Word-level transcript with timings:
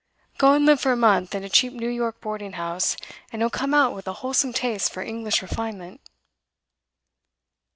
Go 0.39 0.53
and 0.53 0.65
live 0.65 0.81
for 0.81 0.91
a 0.91 0.95
month 0.97 1.35
in 1.35 1.43
a 1.43 1.47
cheap 1.49 1.73
New 1.73 1.87
York 1.87 2.21
boarding 2.21 2.53
house, 2.53 2.97
and 3.31 3.39
you'll 3.39 3.51
come 3.51 3.71
out 3.71 3.93
with 3.93 4.07
a 4.07 4.13
wholesome 4.25 4.51
taste 4.51 4.91
for 4.91 5.03
English 5.03 5.43
refinement. 5.43 6.01